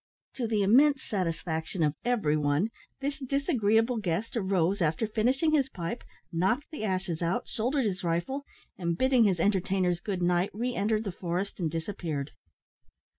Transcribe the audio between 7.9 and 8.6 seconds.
rifle,